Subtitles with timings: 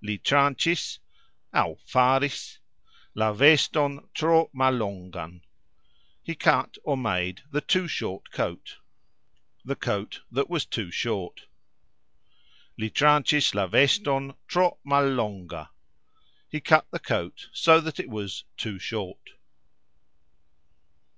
[0.00, 1.00] Li trancxis
[1.52, 2.56] (aux faris)
[3.14, 5.42] la veston tro mallongan.
[6.22, 8.78] He cut (or made) the too short coat
[9.66, 11.42] (the coat that was too short).
[12.78, 15.68] Li trancxis la veston tro mallonga.
[16.48, 19.32] He cut the coat (so that it was) too short.